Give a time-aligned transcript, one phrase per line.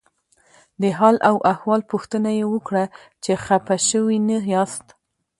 [0.81, 2.83] د حال او احوال پوښتنه یې وکړه
[3.23, 4.85] چې خپه شوي نه یاست.